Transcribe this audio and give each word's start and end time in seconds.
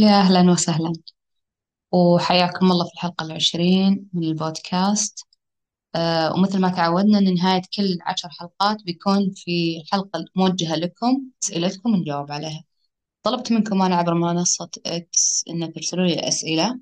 يا 0.00 0.20
أهلا 0.20 0.50
وسهلا. 0.50 0.92
وحياكم 1.92 2.72
الله 2.72 2.84
في 2.84 2.92
الحلقة 2.94 3.26
العشرين 3.26 4.08
من 4.12 4.24
البودكاست. 4.24 5.26
آه 5.94 6.32
ومثل 6.34 6.60
ما 6.60 6.68
تعودنا 6.68 7.18
أن 7.18 7.34
نهاية 7.34 7.62
كل 7.76 7.98
عشر 8.02 8.28
حلقات 8.28 8.82
بيكون 8.84 9.30
في 9.36 9.82
حلقة 9.92 10.24
موجهة 10.36 10.76
لكم 10.76 11.22
أسئلتكم 11.42 11.96
نجاوب 11.96 12.32
عليها. 12.32 12.64
طلبت 13.22 13.52
منكم 13.52 13.82
أنا 13.82 13.96
عبر 13.96 14.14
منصة 14.14 14.70
إكس 14.86 15.44
أن 15.50 15.72
ترسلوا 15.72 16.06
لي 16.06 16.28
أسئلة 16.28 16.80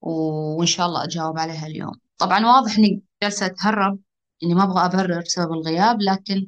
وإن 0.00 0.66
شاء 0.66 0.86
الله 0.86 1.04
أجاوب 1.04 1.38
عليها 1.38 1.66
اليوم. 1.66 1.94
طبعا 2.18 2.46
واضح 2.46 2.78
إني 2.78 3.02
جالسة 3.22 3.46
أتهرب 3.46 3.98
إني 4.42 4.54
ما 4.54 4.64
أبغى 4.64 4.84
أبرر 4.84 5.24
سبب 5.24 5.52
الغياب 5.52 6.02
لكن 6.02 6.46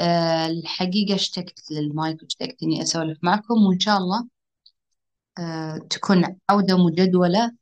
آه 0.00 0.46
الحقيقة 0.46 1.14
اشتقت 1.14 1.70
للمايك 1.70 2.22
واشتقت 2.22 2.62
إني 2.62 2.82
أسولف 2.82 3.18
معكم 3.22 3.54
وإن 3.66 3.80
شاء 3.80 3.98
الله 3.98 4.28
تكون 5.90 6.38
عودة 6.50 6.76
مجدولة 6.86 7.52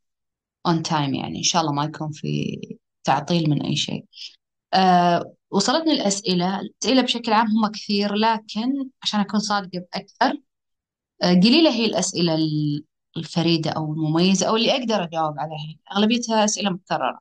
on 0.67 0.83
time 0.83 1.15
يعني 1.15 1.37
إن 1.37 1.43
شاء 1.43 1.61
الله 1.61 1.73
ما 1.73 1.83
يكون 1.85 2.11
في 2.11 2.57
تعطيل 3.03 3.49
من 3.49 3.61
أي 3.65 3.75
شيء. 3.75 4.05
أه 4.73 5.33
وصلتني 5.51 5.91
الأسئلة. 5.93 6.59
الأسئلة 6.61 7.01
بشكل 7.01 7.33
عام 7.33 7.47
هم 7.47 7.71
كثير 7.71 8.13
لكن 8.15 8.89
عشان 9.03 9.19
أكون 9.19 9.39
صادقة 9.39 9.79
بأكثر 9.79 10.41
أه 11.23 11.33
قليلة 11.33 11.71
هي 11.71 11.85
الأسئلة 11.85 12.35
ال- 12.35 12.85
الفريدة 13.17 13.71
أو 13.71 13.93
المميزة 13.93 14.47
أو 14.47 14.55
اللي 14.55 14.71
أقدر 14.71 15.03
أجاوب 15.03 15.39
عليها. 15.39 15.77
أغلبيتها 15.91 16.45
أسئلة 16.45 16.69
مكررة. 16.69 17.19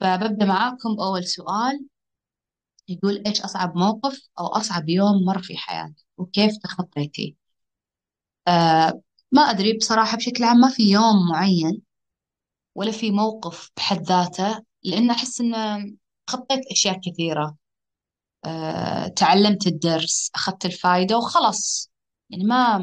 فببدأ 0.00 0.46
معاكم 0.46 0.96
باول 0.96 1.24
سؤال. 1.24 1.86
يقول 2.88 3.22
إيش 3.26 3.40
أصعب 3.42 3.76
موقف 3.76 4.28
أو 4.38 4.46
أصعب 4.46 4.88
يوم 4.88 5.24
مر 5.24 5.42
في 5.42 5.56
حياتك؟ 5.56 6.04
وكيف 6.18 6.56
تخطيتيه؟ 6.56 7.34
أه 8.48 9.00
ما 9.34 9.42
أدري 9.42 9.76
بصراحة 9.78 10.16
بشكل 10.16 10.44
عام 10.44 10.56
ما 10.56 10.68
في 10.68 10.82
يوم 10.82 11.28
معين 11.30 11.82
ولا 12.74 12.92
في 12.92 13.10
موقف 13.10 13.70
بحد 13.76 14.02
ذاته 14.02 14.62
لأن 14.84 15.10
أحس 15.10 15.40
إن 15.40 15.54
خطيت 16.30 16.60
أشياء 16.72 17.00
كثيرة. 17.00 17.56
أه، 18.44 19.08
تعلمت 19.08 19.66
الدرس 19.66 20.30
أخذت 20.34 20.66
الفائدة 20.66 21.18
وخلاص. 21.18 21.90
يعني 22.30 22.44
ما 22.44 22.78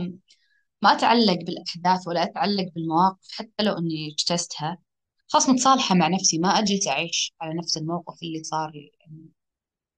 ما 0.81 0.91
أتعلق 0.93 1.37
بالأحداث 1.45 2.07
ولا 2.07 2.23
أتعلق 2.23 2.65
بالمواقف 2.75 3.27
حتى 3.31 3.63
لو 3.63 3.73
إني 3.73 4.09
اجتزتها. 4.11 4.77
خلاص 5.27 5.49
متصالحة 5.49 5.95
مع 5.95 6.07
نفسي 6.07 6.39
ما 6.39 6.49
أجلس 6.49 6.87
أعيش 6.87 7.33
على 7.41 7.53
نفس 7.59 7.77
الموقف 7.77 8.23
اللي 8.23 8.43
صار 8.43 8.71
لي. 8.71 8.91
يعني 8.99 9.29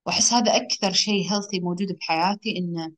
وأحس 0.05 0.33
هذا 0.33 0.55
أكثر 0.55 0.93
شيء 0.93 1.33
هيلثي 1.33 1.59
موجود 1.59 1.87
بحياتي 1.99 2.57
إنه 2.57 2.91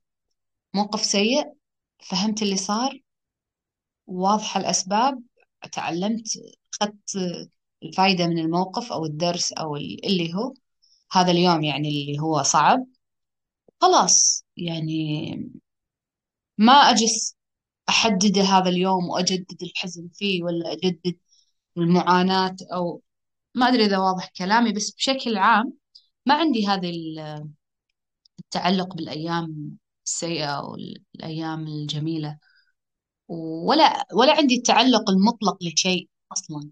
موقف 0.76 1.06
سيء 1.06 1.54
فهمت 2.00 2.42
اللي 2.42 2.58
صار 2.58 3.05
واضحة 4.08 4.60
الأسباب. 4.60 5.24
تعلمت 5.72 6.28
أخذت 6.74 7.18
الفايدة 7.84 8.28
من 8.28 8.40
الموقف 8.40 8.92
أو 8.92 9.06
الدرس 9.06 9.52
أو 9.54 9.76
اللي 9.76 10.34
هو 10.36 10.54
هذا 11.12 11.32
اليوم 11.32 11.64
يعني 11.64 11.90
اللي 11.90 12.20
هو 12.20 12.44
صعب. 12.44 12.86
خلاص 13.82 14.46
يعني 14.58 15.36
ما 16.58 16.74
أجلس 16.74 17.36
أحدد 17.90 18.38
هذا 18.40 18.70
اليوم 18.70 19.10
وأجدد 19.10 19.64
الحزن 19.64 20.10
فيه 20.14 20.44
ولا 20.44 20.74
أجدد 20.74 21.18
المعاناة 21.78 22.56
أو 22.74 23.02
ما 23.56 23.68
أدري 23.70 23.86
إذا 23.86 23.98
واضح 23.98 24.32
كلامي 24.38 24.74
بس 24.74 24.92
بشكل 24.92 25.38
عام 25.38 25.74
ما 26.26 26.36
عندي 26.36 26.68
هذا 26.68 26.90
التعلق 28.40 28.96
بالأيام 28.96 29.78
السيئة 30.06 30.46
أو 30.46 30.76
الأيام 31.16 31.68
الجميلة. 31.68 32.40
ولا 33.28 34.06
ولا 34.14 34.38
عندي 34.38 34.56
التعلق 34.56 35.10
المطلق 35.10 35.64
لشيء 35.64 36.10
أصلا. 36.32 36.70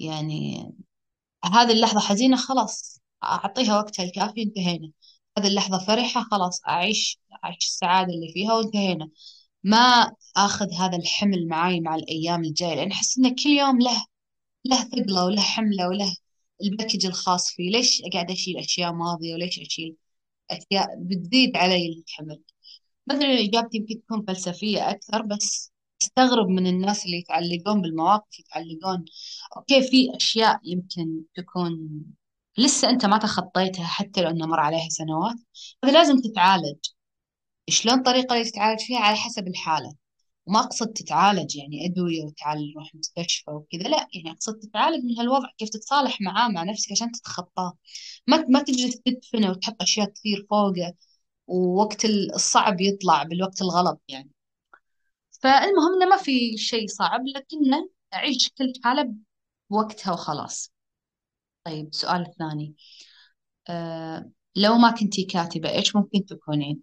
يعني 0.00 0.64
هذه 1.44 1.72
اللحظة 1.72 2.00
حزينة 2.00 2.36
خلاص 2.36 3.00
أعطيها 3.24 3.78
وقتها 3.78 4.04
الكافي 4.04 4.42
انتهينا. 4.42 4.92
هذه 5.38 5.46
اللحظة 5.48 5.78
فرحة 5.86 6.22
خلاص 6.32 6.60
أعيش 6.68 7.20
أعيش 7.44 7.58
السعادة 7.58 8.14
اللي 8.14 8.32
فيها 8.34 8.54
وانتهينا. 8.54 9.10
ما 9.64 10.12
آخذ 10.36 10.74
هذا 10.74 10.96
الحمل 10.96 11.48
معاي 11.48 11.80
مع 11.80 11.94
الأيام 11.96 12.44
الجاية 12.44 12.74
لأن 12.74 12.90
أحس 12.92 13.18
إن 13.18 13.34
كل 13.34 13.50
يوم 13.50 13.80
له 13.80 14.06
له 14.66 14.76
ثقلة 14.84 15.24
وله 15.26 15.42
حملة 15.42 15.88
وله 15.88 16.16
ال 16.64 16.69
package 16.69 17.06
الخاص 17.06 17.50
فيه. 17.50 17.70
ليش 17.70 18.02
قاعدة 18.14 18.34
أشيل 18.34 18.58
أشياء 18.58 18.92
ماضية 18.92 19.34
وليش 19.34 19.60
أشيل 19.60 19.96
أشياء 20.50 20.88
بتزيد 20.98 21.56
علي 21.56 22.04
الحمل؟ 22.08 22.42
مثلا 23.08 23.40
إجابتي 23.40 23.78
يمكن 23.78 24.02
تكون 24.06 24.24
فلسفية 24.26 24.90
أكثر 24.90 25.22
بس 25.22 25.72
استغرب 26.04 26.48
من 26.48 26.66
الناس 26.66 27.06
اللي 27.06 27.18
يتعلقون 27.18 27.82
بالمواقف 27.82 28.38
يتعلقون. 28.40 29.04
okay 29.56 29.82
في 29.82 30.16
أشياء 30.16 30.60
يمكن 30.64 31.22
تكون 31.36 32.02
لسه 32.58 32.90
أنت 32.90 33.06
ما 33.06 33.18
تخطيتها 33.18 33.86
حتى 33.86 34.22
لو 34.22 34.30
إنه 34.30 34.46
مر 34.46 34.60
عليها 34.60 34.88
سنوات 34.88 35.36
هذا 35.84 35.92
لازم 35.92 36.20
تتعالج. 36.20 36.78
شلون 37.70 37.98
الطريقة 37.98 38.34
اللي 38.34 38.50
تتعالج 38.50 38.80
فيها؟ 38.80 38.98
على 39.00 39.16
حسب 39.16 39.48
الحالة. 39.48 39.94
وما 40.46 40.60
أقصد 40.60 40.88
تتعالج 40.92 41.56
يعني 41.56 41.86
أدوية 41.86 42.24
وتعالج 42.24 42.76
روح 42.76 42.94
مستشفى 42.94 43.50
وكذا 43.50 43.82
لا 43.82 44.08
يعني 44.14 44.30
أقصد 44.30 44.58
تتعالج 44.58 45.04
من 45.04 45.18
هالوضع 45.18 45.48
كيف 45.58 45.68
تتصالح 45.68 46.20
معاه 46.20 46.48
مع 46.48 46.62
نفسك 46.64 46.92
عشان 46.92 47.12
تتخطاه. 47.12 47.72
ما 48.26 48.46
ما 48.48 48.62
تجلس 48.62 49.00
تدفنه 49.00 49.50
وتحط 49.50 49.82
أشياء 49.82 50.10
كثير 50.10 50.46
فوقه 50.50 50.94
ووقت 51.46 52.04
الصعب 52.04 52.80
يطلع 52.80 53.22
بالوقت 53.22 53.62
الغلط 53.62 54.00
يعني. 54.08 54.33
فالمهم 55.44 55.94
إنه 56.02 56.06
ما 56.10 56.16
في 56.16 56.58
شيء 56.58 56.86
صعب 56.88 57.20
لكنه 57.36 57.90
أعيش 58.14 58.50
كل 58.58 58.72
حالة 58.84 59.14
بوقتها 59.70 60.12
وخلاص. 60.12 60.72
طيب 61.66 61.88
السؤال 61.88 62.22
الثاني 62.22 62.76
أه 63.70 64.32
لو 64.56 64.74
ما 64.78 64.90
كنتي 64.92 65.24
كاتبة 65.24 65.70
إيش 65.70 65.96
ممكن 65.96 66.26
تكونين؟ 66.26 66.82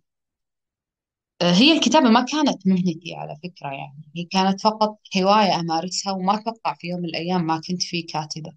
أه 1.42 1.52
هي 1.52 1.72
الكتابة 1.78 2.10
ما 2.10 2.26
كانت 2.26 2.68
مهنتي 2.68 3.16
على 3.16 3.36
فكرة 3.44 3.68
يعني. 3.70 4.12
هي 4.16 4.24
كانت 4.26 4.62
فقط 4.62 5.00
هواية 5.18 5.56
أمارسها 5.60 6.14
وما 6.14 6.36
أتوقع 6.36 6.74
في 6.74 6.88
يوم 6.88 7.00
من 7.00 7.06
الأيام 7.06 7.46
ما 7.48 7.62
كنت 7.68 7.84
في 7.84 8.02
كاتبة. 8.02 8.52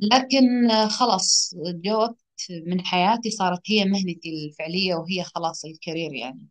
لكن 0.00 0.70
أه 0.70 0.88
خلاص 0.88 1.54
جاء 1.66 1.96
وقت 1.98 2.18
من 2.66 2.80
حياتي 2.86 3.30
صارت 3.30 3.60
هي 3.70 3.84
مهنتي 3.84 4.46
الفعلية 4.46 4.94
وهي 4.94 5.24
خلاص 5.24 5.64
الكارير 5.64 6.12
يعني. 6.14 6.48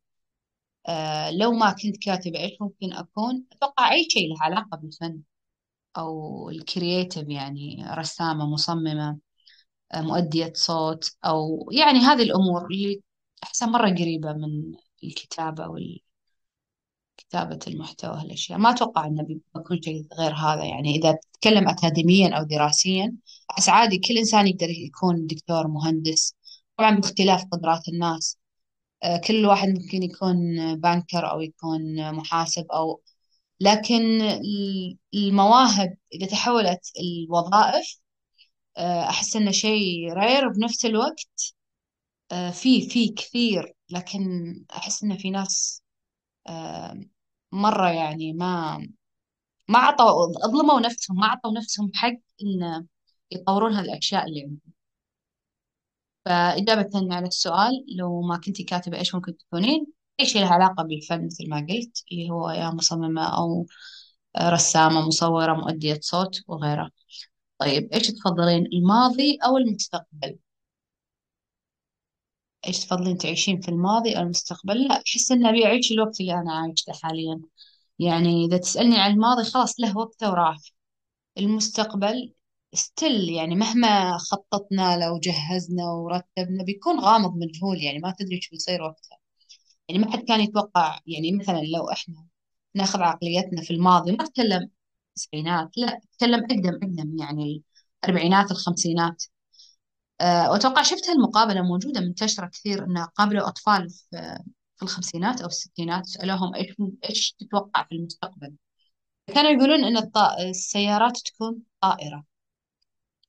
أه 0.88 1.32
لو 1.32 1.52
ما 1.52 1.72
كنت 1.72 1.98
كاتبة 2.04 2.40
إيش 2.40 2.54
ممكن 2.62 2.94
أكون؟ 2.94 3.46
أتوقع 3.52 3.92
أي 3.94 4.08
شيء 4.10 4.30
له 4.30 4.36
علاقة 4.42 4.78
بالفن 4.78 5.22
أو 5.98 6.50
ال 6.50 6.59
creative 6.59 7.30
يعني 7.30 7.86
رسامة 7.92 8.46
مصممة 8.46 9.20
آه، 9.94 10.02
مؤدية 10.02 10.54
صوت 10.56 11.18
أو 11.26 11.70
يعني 11.72 12.00
هذه 12.00 12.24
الأمور 12.24 12.66
اللي 12.66 13.02
أحسها 13.44 13.68
مرة 13.70 13.90
قريبة 13.90 14.34
من 14.34 14.74
الكتابة 15.04 15.68
وكتابة 17.18 17.60
المحتوى 17.68 18.18
هالأشياء 18.22 18.60
ما 18.60 18.70
أتوقع 18.70 19.06
أنه 19.08 19.24
بيكون 19.24 19.82
شيء 19.82 20.08
غير 20.20 20.34
هذا 20.34 20.64
يعني 20.66 20.96
إذا 20.96 21.12
تتكلم 21.34 21.68
أكاديميا 21.70 22.38
أو 22.38 22.44
دراسيا 22.44 23.16
أحس 23.52 23.70
عادي 23.70 23.98
كل 24.00 24.18
إنسان 24.18 24.48
يقدر 24.48 24.70
يكون 24.70 25.28
دكتور 25.28 25.68
مهندس 25.68 26.36
طبعا 26.78 26.96
باختلاف 26.96 27.46
قدرات 27.52 27.88
الناس 27.88 28.38
آه، 28.38 28.47
كل 29.28 29.46
واحد 29.46 29.68
ممكن 29.70 30.04
يكون 30.04 30.38
banker 30.76 31.32
أو 31.32 31.42
يكون 31.42 32.12
محاسب 32.14 32.66
أو 32.72 33.02
لكن 33.62 34.22
المواهب 35.14 35.98
إذا 36.14 36.28
تحولت 36.28 36.82
الوظائف 37.00 38.00
آه، 38.78 39.10
أحس 39.10 39.36
إنه 39.36 39.52
شيء 39.52 40.14
رير 40.14 40.50
بنفس 40.50 40.86
الوقت 40.86 41.54
آه، 42.32 42.52
في 42.52 42.90
في 42.90 43.10
كثير 43.10 43.76
لكن 43.90 44.22
أحس 44.78 45.04
إنه 45.04 45.18
في 45.18 45.30
ناس 45.30 45.82
آه، 46.48 47.02
مرة 47.54 47.90
يعني 47.92 48.34
ما 48.34 48.80
ما 49.70 49.80
عطوا 49.80 50.28
ظلموا 50.48 50.80
نفسهم 50.82 51.18
ما 51.18 51.28
عطوا 51.28 51.52
نفسهم 51.54 51.92
حق 51.96 52.10
إن 52.44 52.88
يطورون 53.32 53.74
هالأشياء 53.74 54.26
اللي 54.28 54.42
عندهم. 54.42 54.77
فإجابة 56.28 56.90
على 57.16 57.28
السؤال 57.28 57.86
لو 57.98 58.22
ما 58.22 58.38
كنتي 58.38 58.64
كاتبة 58.64 58.98
إيش 59.00 59.16
ممكن 59.16 59.38
تكونين 59.38 59.88
أي 60.20 60.26
شيء 60.26 60.42
له 60.42 60.48
علاقة 60.48 60.84
بالفن 60.84 61.26
مثل 61.26 61.50
ما 61.50 61.58
قلت؟ 61.70 62.04
اللي 62.12 62.30
هو 62.32 62.50
يا 62.50 62.70
مصممة 62.70 63.24
أو 63.38 63.66
رسامة 64.40 65.08
مصورة 65.08 65.54
مؤدية 65.54 66.00
صوت 66.02 66.42
وغيرها. 66.48 66.92
طيب 67.60 67.94
إيش 67.94 68.08
تفضلين 68.08 68.66
الماضي 68.66 69.40
أو 69.46 69.58
المستقبل؟ 69.58 70.40
إيش 72.68 72.86
تفضلين 72.86 73.18
تعيشين 73.18 73.62
في 73.62 73.70
الماضي 73.70 74.18
أو 74.18 74.22
المستقبل؟ 74.22 74.88
لا 74.88 74.94
أحس 75.08 75.32
إن 75.32 75.46
أبي 75.46 75.66
أعيش 75.66 75.92
الوقت 75.92 76.22
اللي 76.22 76.34
أنا 76.34 76.54
عايشته 76.54 76.94
حاليا. 76.94 77.42
يعني 78.00 78.46
إذا 78.46 78.58
تسألني 78.58 79.00
عن 79.02 79.12
الماضي 79.12 79.44
خلاص 79.44 79.80
له 79.80 79.98
وقته 79.98 80.32
وراح. 80.32 80.58
المستقبل 81.38 82.34
ستيل 82.74 83.30
يعني 83.30 83.56
مهما 83.56 84.18
خططنا 84.18 84.98
لو 85.06 85.20
جهزنا 85.20 85.86
ورتبنا 85.92 86.64
بيكون 86.64 87.00
غامض 87.00 87.38
مجهول 87.38 87.84
يعني 87.84 88.00
ما 88.00 88.16
تدري 88.20 88.36
إيش 88.36 88.50
بيصير 88.50 88.82
وقتها. 88.84 89.18
يعني 89.90 90.02
ما 90.04 90.12
حد 90.14 90.20
كان 90.20 90.42
يتوقع 90.42 91.00
يعني 91.08 91.32
مثلا 91.32 91.62
لو 91.78 91.92
إحنا 91.92 92.28
ناخذ 92.76 93.02
عقليتنا 93.02 93.62
في 93.62 93.72
الماضي 93.72 94.12
ما 94.12 94.26
أتكلم 94.26 94.70
التسعينات 95.10 95.72
لا 95.78 96.00
أتكلم 96.14 96.44
أقدم 96.46 96.70
أقدم 96.70 97.18
يعني 97.20 97.64
الأربعينات 98.06 98.52
الخمسينات. 98.52 99.24
أه 100.22 100.52
وأتوقع 100.52 100.82
شفت 100.82 101.10
هالمقابلة 101.10 101.62
موجودة 101.62 102.02
منتشرة 102.02 102.48
كثير 102.48 102.84
إنه 102.86 103.06
قابلوا 103.06 103.48
أطفال 103.48 103.90
في, 103.90 104.40
في 104.78 104.84
الخمسينات 104.84 105.42
أو 105.42 105.48
الستينات 105.48 106.06
سألوهم 106.06 106.56
إيش 106.56 106.76
إيش 107.10 107.32
تتوقع 107.40 107.84
في 107.84 107.96
المستقبل؟ 107.96 108.56
كانوا 109.36 109.52
يقولون 109.52 109.98
الط... 109.98 110.18
السيارات 110.18 111.18
تكون 111.18 111.60
طائرة. 111.82 112.24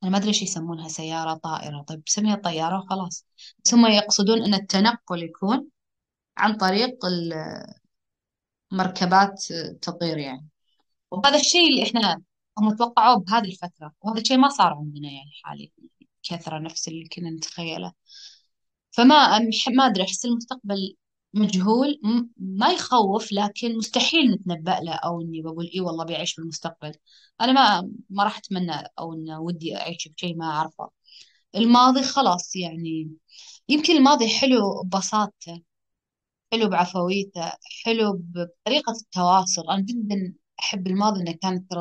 أنا 0.02 0.10
ما 0.10 0.18
أدري 0.18 0.28
إيش 0.28 0.42
يسمونها 0.42 0.88
سيارة 0.88 1.34
طائرة. 1.34 1.82
طيب 1.82 2.02
سميها 2.06 2.34
طيارة 2.36 2.78
وخلاص 2.78 3.26
بس 3.64 3.74
هم 3.74 3.86
يقصدون 3.86 4.42
أن 4.44 4.54
التنقل 4.54 5.22
يكون 5.22 5.68
عن 6.38 6.56
طريق 6.56 6.98
المركبات 8.72 9.44
تطير 9.82 10.18
يعني. 10.18 10.48
وهذا 11.10 11.36
الشيء 11.36 11.70
اللي 11.70 11.82
إحنا 11.82 12.22
هم 12.58 12.76
بهذه 13.24 13.44
الفترة 13.48 13.92
وهذا 14.00 14.20
الشيء 14.20 14.38
ما 14.38 14.48
صار 14.48 14.74
عندنا 14.74 15.08
يعني 15.10 15.30
حاليا 15.44 15.70
كثرة 16.22 16.58
نفس 16.58 16.88
اللي 16.88 17.08
كنا 17.08 17.30
نتخيله. 17.30 17.92
فما 18.90 19.38
ما 19.68 19.86
أدري 19.86 20.04
أحس 20.04 20.24
المستقبل 20.24 20.96
مجهول 21.34 22.00
ما 22.36 22.68
يخوف 22.72 23.32
لكن 23.32 23.76
مستحيل 23.78 24.30
نتنبأ 24.32 24.70
له 24.82 24.92
أو 24.94 25.20
إني 25.20 25.42
بقول 25.42 25.70
إي 25.74 25.80
والله 25.80 26.04
بيعيش 26.04 26.32
في 26.32 26.38
المستقبل. 26.38 26.92
أنا 27.40 27.52
ما 27.52 27.90
ما 28.10 28.24
راح 28.24 28.38
أتمنى 28.38 28.72
أو 28.98 29.12
إن 29.12 29.30
ودي 29.32 29.76
أعيش 29.76 30.08
بشيء 30.08 30.36
ما 30.36 30.46
أعرفه. 30.46 30.90
الماضي 31.56 32.02
خلاص 32.02 32.56
يعني. 32.56 33.10
يمكن 33.68 33.96
الماضي 33.96 34.28
حلو 34.28 34.82
ببساطته 34.84 35.62
حلو 36.52 36.68
بعفويته 36.68 37.52
حلو 37.84 38.12
بطريقة 38.24 38.92
التواصل. 38.92 39.70
أنا 39.70 39.80
جدا 39.82 40.34
أحب 40.60 40.86
الماضي 40.86 41.20
إنه 41.20 41.32
كانت 41.32 41.72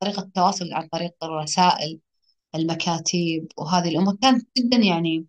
طريقة 0.00 0.22
التواصل 0.22 0.72
عن 0.72 0.88
طريق 0.88 1.14
الرسائل 1.24 2.00
المكاتيب 2.54 3.48
وهذه 3.58 3.88
الأمور. 3.88 4.16
كانت 4.22 4.48
جدا 4.58 4.76
يعني 4.78 5.26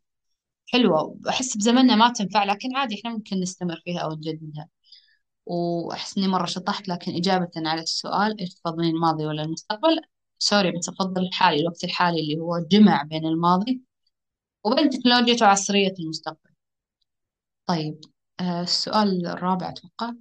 حلوة 0.73 1.17
وأحس 1.25 1.57
بزمننا 1.57 1.95
ما 1.95 2.09
تنفع 2.13 2.43
لكن 2.43 2.75
عادي 2.75 2.95
إحنا 2.95 3.11
ممكن 3.11 3.39
نستمر 3.39 3.81
فيها 3.85 3.99
أو 3.99 4.11
نجددها 4.13 4.69
وأحس 5.45 6.17
إني 6.17 6.27
مرة 6.27 6.45
شطحت 6.45 6.87
لكن 6.89 7.15
إجابة 7.15 7.51
على 7.57 7.81
السؤال 7.81 8.39
إيش 8.41 8.53
تفضلين 8.55 8.95
الماضي 8.95 9.25
ولا 9.25 9.43
المستقبل؟ 9.43 10.01
سوري 10.39 10.71
بس 10.71 10.89
أفضل 10.89 11.21
الحالي 11.23 11.61
الوقت 11.61 11.83
الحالي 11.83 12.21
اللي 12.21 12.37
هو 12.37 12.59
جمع 12.59 13.03
بين 13.03 13.25
الماضي 13.25 13.81
وبين 14.65 14.89
تكنولوجيا 14.89 15.47
وعصرية 15.47 15.93
المستقبل. 15.99 16.51
طيب 17.65 18.01
آه 18.39 18.61
السؤال 18.61 19.27
الرابع 19.27 19.69
أتوقع. 19.69 20.13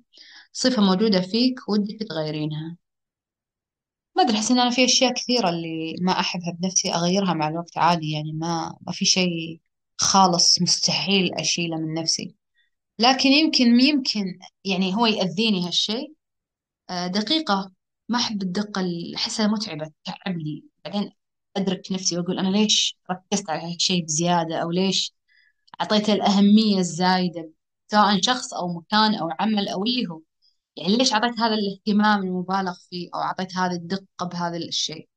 صفة 0.53 0.83
موجودة 0.83 1.21
فيك 1.21 1.69
ودك 1.69 1.99
تغيرينها. 2.09 2.77
ما 4.17 4.23
أدري 4.23 4.37
أحس 4.39 4.51
إن 4.51 4.59
أنا 4.59 4.71
في 4.71 4.85
أشياء 4.85 5.13
كثيرة 5.15 5.49
اللي 5.51 5.97
ما 6.01 6.21
أحبها 6.21 6.53
بنفسي 6.53 6.95
أغيرها 6.95 7.35
مع 7.35 7.49
الوقت 7.49 7.79
عادي 7.79 8.11
يعني 8.13 8.33
ما 8.33 8.77
ما 8.87 8.93
في 8.93 9.05
شيء 9.05 9.61
خالص 10.01 10.63
مستحيل 10.63 11.35
أشيله 11.35 11.77
من 11.77 11.95
نفسي. 11.95 12.35
لكن 12.99 13.29
يمكن 13.29 13.81
يمكن 13.81 14.39
يعني 14.65 14.97
هو 14.97 15.07
يأذيني 15.07 15.67
هالشيء. 15.67 16.15
آه، 16.91 17.07
دقيقة 17.07 17.73
ما 18.09 18.19
أحب 18.19 18.43
الدقة 18.43 18.83
أحسها 19.17 19.47
متعبة 19.47 19.93
تتعب 20.05 20.39
لي 20.39 20.65
بعدين 20.85 21.13
أدرك 21.57 21.93
نفسي 21.93 22.19
وأقول 22.19 22.39
أنا 22.39 22.49
ليش 22.49 22.99
ركزت 23.11 23.51
على 23.51 23.73
هالشيء 23.75 24.05
بزيادة؟ 24.05 24.57
أو 24.63 24.71
ليش 24.71 25.15
أعطيته 25.81 26.13
الأهمية 26.13 26.79
الزايدة؟ 26.79 27.51
سواء 27.91 28.21
شخص 28.23 28.55
أو 28.55 28.69
مكان 28.69 29.15
أو 29.15 29.31
عمل 29.41 29.69
أو 29.69 29.85
اللي 29.85 30.07
هو. 30.09 30.21
يعني 30.77 30.97
ليش 30.97 31.13
أعطيت 31.13 31.41
هذا 31.41 31.55
الاهتمام 31.55 32.23
المبالغ 32.23 32.75
فيه؟ 32.91 33.11
أو 33.15 33.21
أعطيت 33.21 33.57
هذه 33.57 33.73
الدقة 33.73 34.27
بهذا 34.27 34.57
الشيء. 34.57 35.09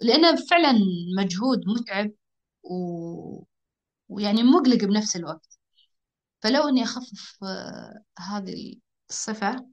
لأنه 0.00 0.36
فعلا 0.50 0.78
مجهود 1.18 1.60
متعب 1.66 2.12
و... 2.64 3.44
ويعني 4.10 4.42
مقلق 4.42 4.84
بنفس 4.84 5.16
الوقت. 5.16 5.58
فلو 6.42 6.68
إني 6.68 6.84
أخفف 6.84 7.38
آه، 7.44 8.04
هذه 8.18 8.76
الصفة 9.10 9.66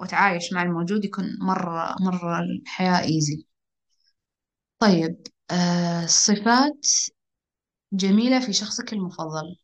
وأتعايش 0.00 0.52
مع 0.52 0.62
الموجود 0.62 1.04
يكون 1.04 1.24
مرة 1.40 1.96
مرة 2.00 2.40
الحياة 2.40 3.00
إيزي 3.04 3.46
طيب 4.78 5.22
آه 5.50 6.06
صفات 6.06 6.86
جميلة 7.92 8.40
في 8.46 8.52
شخصك 8.52 8.92
المفضل. 8.92 9.56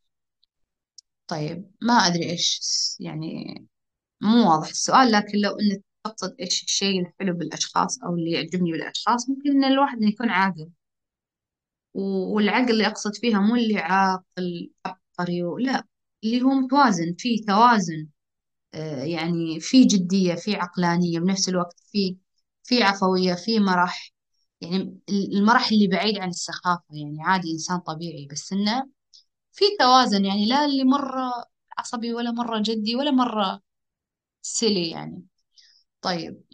طيب 1.26 1.70
ما 1.82 1.94
أدري 1.94 2.30
إيش 2.30 2.60
يعني 3.00 3.54
مو 4.22 4.50
واضح 4.50 4.68
السؤال 4.68 5.12
لكن 5.12 5.38
لو 5.38 5.50
إنك 5.50 5.84
تقصد 6.04 6.36
إيش 6.40 6.64
الشيء 6.64 7.00
الحلو 7.02 7.34
بالأشخاص 7.38 8.02
أو 8.04 8.14
اللي 8.16 8.32
يعجبني 8.32 8.72
بالأشخاص 8.72 9.30
ممكن 9.30 9.50
إن 9.50 9.64
الواحد 9.64 10.02
يكون 10.02 10.30
عاقل. 10.30 10.70
والعقل 12.00 12.70
اللي 12.70 12.86
أقصد 12.86 13.16
فيها 13.16 13.40
مو 13.40 13.54
اللي 13.56 13.78
عاقل 13.78 14.70
عبقري 14.86 15.42
لا 15.60 15.84
اللي 16.24 16.42
هو 16.42 16.50
متوازن 16.50 17.14
فيه 17.18 17.46
توازن 17.46 18.08
آه، 18.74 19.04
يعني 19.04 19.60
في 19.60 19.84
جدية 19.84 20.34
في 20.34 20.56
عقلانية 20.56 21.20
بنفس 21.20 21.48
الوقت 21.48 21.80
في 21.92 22.16
في 22.64 22.82
عفوية 22.82 23.34
في 23.34 23.60
مرح 23.60 24.12
يعني 24.60 25.00
المرح 25.10 25.68
اللي 25.72 25.86
بعيد 25.88 26.18
عن 26.18 26.28
السخافة 26.28 26.84
يعني 26.90 27.18
عادي 27.22 27.52
إنسان 27.52 27.78
طبيعي 27.80 28.28
بس 28.32 28.52
إنه 28.52 28.90
في 29.52 29.64
توازن 29.80 30.24
يعني 30.24 30.46
لا 30.48 30.64
اللي 30.64 30.84
مرة 30.84 31.46
عصبي 31.78 32.14
ولا 32.14 32.30
مرة 32.32 32.60
جدي 32.66 32.96
ولا 32.96 33.10
مرة 33.10 33.60
سلي 34.42 34.90
يعني. 34.90 35.24
طيب 36.02 36.44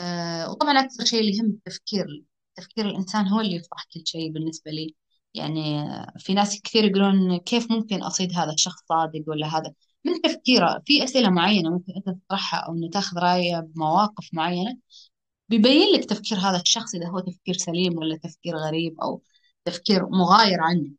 آه 0.00 0.50
وطبعا 0.50 0.72
أكثر 0.80 1.04
شيء 1.04 1.20
اللي 1.20 1.32
يهم 1.38 1.46
التفكير 1.46 2.24
تفكير 2.56 2.86
الإنسان 2.86 3.28
هو 3.28 3.40
اللي 3.40 3.56
يفرح 3.56 3.84
كل 3.94 4.02
شيء 4.06 4.32
بالنسبة 4.32 4.70
لي. 4.70 4.94
يعني 5.34 5.84
في 6.18 6.34
ناس 6.34 6.60
كثير 6.62 6.84
يقولون 6.84 7.36
كيف 7.38 7.70
ممكن 7.72 8.02
أصيد 8.02 8.32
هذا 8.32 8.52
الشخص 8.52 8.82
صادق 8.88 9.24
ولا 9.26 9.46
هذا. 9.46 9.74
من 10.04 10.20
تفكيره 10.22 10.82
في 10.86 11.04
أسئلة 11.04 11.30
معينة 11.30 11.70
ممكن 11.70 11.92
أنت 11.96 12.18
تطرحها 12.26 12.60
أو 12.60 12.72
إنه 12.74 12.90
تاخذ 12.90 13.18
رأيه 13.18 13.60
بمواقف 13.60 14.28
معينة 14.32 14.78
بيبين 15.48 15.94
لك 15.94 16.04
تفكير 16.04 16.38
هذا 16.38 16.60
الشخص 16.62 16.94
إذا 16.94 17.08
هو 17.08 17.20
تفكير 17.20 17.54
سليم 17.56 17.98
ولا 17.98 18.16
تفكير 18.16 18.56
غريب 18.56 19.00
أو 19.02 19.22
تفكير 19.64 20.06
مغاير 20.10 20.60
عنك. 20.60 20.98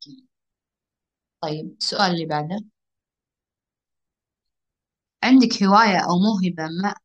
طيب 1.41 1.75
السؤال 1.79 2.11
اللي 2.11 2.25
بعده. 2.25 2.65
عندك 5.23 5.63
هواية 5.63 5.97
أو 5.97 6.19
موهبة 6.19 6.63
ما 6.83 6.95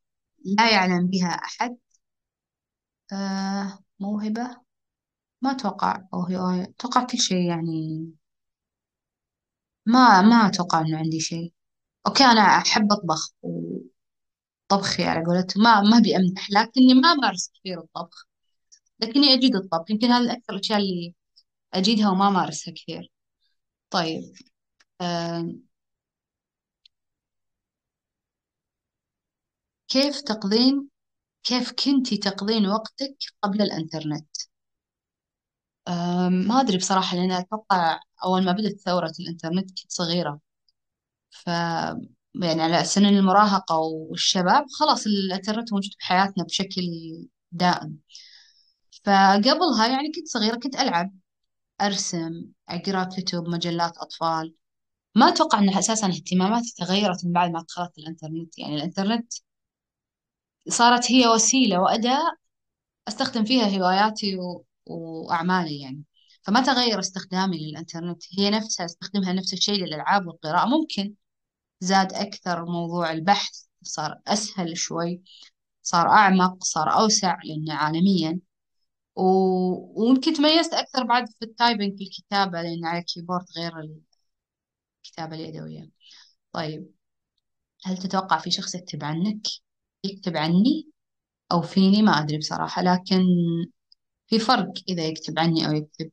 لا 0.58 0.72
يعلم 0.72 1.06
بها 1.06 1.28
أحد؟ 1.28 1.76
آه 3.12 3.78
موهبة؟ 4.00 4.56
ما 5.42 5.50
أتوقع. 5.50 6.04
أو 6.14 6.20
هواية 6.22 6.62
أتوقع 6.62 7.04
كل 7.04 7.18
شيء 7.18 7.48
يعني. 7.48 8.10
ما 9.86 10.22
ما 10.22 10.36
أتوقع 10.48 10.80
إنه 10.80 10.98
عندي 10.98 11.20
شيء. 11.20 11.52
أوكي 12.06 12.24
أنا 12.24 12.40
أحب 12.42 12.92
أطبخ 12.92 13.32
وطبخي 13.42 15.04
على 15.04 15.24
قولتهم. 15.26 15.62
ما 15.62 15.80
ما 15.80 15.98
أبي 15.98 16.16
أمدح 16.16 16.50
لكني 16.50 16.94
ما 16.94 17.12
أمارس 17.12 17.50
كثير 17.54 17.80
الطبخ. 17.80 18.26
لكني 19.00 19.34
أجيد 19.34 19.56
الطبخ. 19.56 19.90
يمكن 19.90 20.06
هذا 20.12 20.32
أكثر 20.32 20.54
الأشياء 20.54 20.78
اللي 20.80 21.14
أجيدها 21.74 22.10
وما 22.10 22.28
أمارسها 22.28 22.74
كثير. 22.74 23.12
طيب 23.90 24.34
آه 25.00 25.52
كيف 29.88 30.20
تقضين 30.20 30.89
كيف 31.44 31.72
كنتي 31.72 32.16
تقضين 32.16 32.66
وقتك 32.66 33.16
قبل 33.42 33.62
الإنترنت؟ 33.62 34.36
ما 36.46 36.60
أدري 36.60 36.76
بصراحة 36.78 37.16
لأن 37.16 37.30
أتوقع 37.32 38.00
أول 38.24 38.44
ما 38.44 38.52
بدأت 38.52 38.80
ثورة 38.80 39.12
الإنترنت 39.20 39.68
كنت 39.80 39.92
صغيرة. 39.92 40.40
ف 41.30 41.46
يعني 42.34 42.62
على 42.62 42.84
سن 42.84 43.04
المراهقة 43.06 43.76
والشباب 43.78 44.64
خلاص 44.80 45.06
الإنترنت 45.06 45.72
موجود 45.72 45.90
بحياتنا 46.00 46.44
بشكل 46.44 46.82
دائم. 47.52 47.98
فقبلها 49.04 49.86
يعني 49.88 50.12
كنت 50.16 50.28
صغيرة 50.28 50.56
كنت 50.56 50.76
ألعب 50.76 51.12
أرسم 51.80 52.44
أقرأ 52.68 53.04
كتب 53.04 53.48
مجلات 53.48 53.98
أطفال. 53.98 54.54
ما 55.16 55.28
أتوقع 55.28 55.58
أن 55.58 55.70
أساسا 55.76 56.06
اهتماماتي 56.08 56.74
تغيرت 56.78 57.24
من 57.26 57.32
بعد 57.32 57.50
ما 57.50 57.62
دخلت 57.62 57.98
الإنترنت. 57.98 58.58
يعني 58.58 58.76
الإنترنت 58.76 59.32
صارت 60.68 61.10
هي 61.10 61.26
وسيلة 61.28 61.80
وأداة 61.80 62.36
أستخدم 63.08 63.44
فيها 63.44 63.78
هواياتي 63.78 64.36
و... 64.38 64.66
وأعمالي 64.86 65.80
يعني. 65.80 66.04
فما 66.42 66.60
تغير 66.60 67.00
استخدامي 67.00 67.58
للإنترنت 67.70 68.22
هي 68.38 68.50
نفسها 68.50 68.86
أستخدمها 68.86 69.32
نفس 69.32 69.52
الشيء 69.52 69.84
للألعاب 69.84 70.26
والقراءة. 70.26 70.66
ممكن 70.68 71.14
زاد 71.80 72.12
أكثر 72.14 72.64
موضوع 72.64 73.12
البحث 73.12 73.64
صار 73.82 74.20
أسهل 74.26 74.78
شوي 74.78 75.22
صار 75.82 76.08
أعمق 76.08 76.64
صار 76.64 76.92
أوسع 76.94 77.38
لأنه 77.44 77.74
عالميا. 77.74 78.40
و... 79.16 79.22
ويمكن 80.02 80.32
تميزت 80.34 80.74
أكثر 80.74 81.04
بعد 81.04 81.28
في 81.28 81.42
ال 81.44 81.52
typing 81.52 81.98
في 81.98 82.04
الكتابة 82.04 82.62
لأن 82.62 82.84
على 82.86 82.98
ال 82.98 83.04
keyboard 83.04 83.46
غير 83.58 83.72
الكتابة 85.06 85.36
اليدوية. 85.36 85.90
طيب 86.52 86.90
هل 87.84 87.98
تتوقع 87.98 88.38
في 88.38 88.50
شخص 88.50 88.74
يكتب 88.74 89.04
عنك؟ 89.04 89.46
يكتب 90.04 90.36
عني 90.36 90.90
أو 91.52 91.62
فيني 91.62 92.02
ما 92.02 92.12
أدري 92.12 92.38
بصراحة 92.38 92.82
لكن 92.82 93.24
في 94.26 94.38
فرق 94.38 94.72
إذا 94.88 95.04
يكتب 95.06 95.38
عني 95.38 95.66
أو 95.68 95.72
يكتب. 95.72 96.10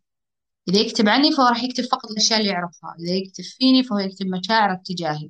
إذا 0.69 0.79
يكتب 0.79 1.09
عني 1.09 1.31
فهو 1.31 1.47
راح 1.47 1.63
يكتب 1.63 1.83
فقط 1.83 2.11
الأشياء 2.11 2.39
اللي 2.39 2.51
يعرفها 2.51 2.95
إذا 2.99 3.13
يكتب 3.15 3.43
فيني 3.43 3.83
فهو 3.83 3.99
يكتب 3.99 4.25
مشاعره 4.27 4.81
تجاهي. 4.85 5.29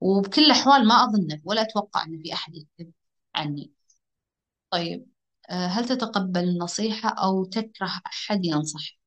وبكل 0.00 0.44
الأحوال 0.44 0.88
ما 0.88 1.04
أظن 1.04 1.40
ولا 1.44 1.62
أتوقع 1.62 2.04
أن 2.04 2.22
في 2.22 2.34
أحد 2.34 2.54
يكتب 2.56 2.92
عني. 3.34 3.72
طيب 4.70 5.06
آه، 5.50 5.66
هل 5.66 5.84
تتقبل 5.88 6.40
النصيحة 6.44 7.08
أو 7.10 7.44
تكره 7.44 7.86
أحد 8.06 8.44
ينصحك؟ 8.44 8.98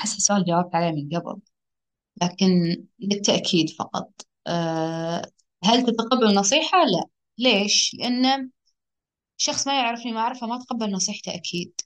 أحس 0.00 0.16
السؤال 0.16 0.44
جاوبت 0.44 0.74
عليه 0.74 0.92
من 0.92 1.18
قبل 1.18 1.40
لكن 2.22 2.76
للتأكيد 3.00 3.70
فقط. 3.70 4.12
أه 4.46 5.32
هل 5.64 5.86
تتقبل 5.86 6.26
النصيحة؟ 6.30 6.84
لا. 6.86 7.06
ليش؟ 7.38 7.96
لأن 7.98 8.50
شخص 9.36 9.66
ما 9.66 9.80
يعرفني 9.80 10.12
ما 10.12 10.20
أعرفه 10.20 10.46
ما 10.46 10.58
تقبل 10.58 10.92
نصيحته 10.92 11.34
أكيد. 11.34 11.80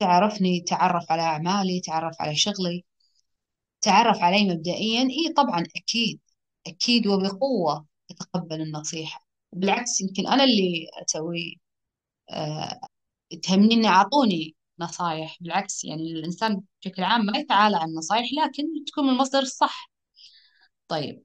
تعرفني 0.00 0.60
تعرف 0.60 1.12
على 1.12 1.22
أعمالي 1.22 1.80
تعرف 1.80 2.16
على 2.20 2.36
شغلي 2.36 2.84
تعرف 3.82 4.18
علي 4.18 4.44
مبدئيا. 4.54 5.02
إي 5.02 5.32
طبعا 5.36 5.64
أكيد 5.76 6.20
أكيد 6.66 7.06
وبقوة 7.06 7.86
أتقبل 8.10 8.60
النصيحة. 8.62 9.26
بالعكس 9.52 10.00
يمكن 10.00 10.26
أنا 10.26 10.44
اللي 10.44 10.86
أسوي 11.06 11.60
أه 12.30 12.80
تهمني 13.42 13.74
إن 13.74 13.84
أعطوني 13.86 14.56
نصايح. 14.80 15.38
بالعكس 15.40 15.84
يعني 15.84 16.02
الإنسان 16.02 16.62
بشكل 16.82 17.04
عام 17.04 17.26
ما 17.26 17.38
يتعالى 17.38 17.76
عن 17.76 17.88
النصايح 17.90 18.26
لكن 18.44 18.64
تكون 18.88 19.04
من 19.04 19.10
المصدر 19.10 19.40
الصح. 19.40 19.90
طيب 20.88 21.24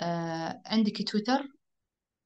آه 0.00 0.62
عندك 0.66 1.02
تويتر؟ 1.10 1.48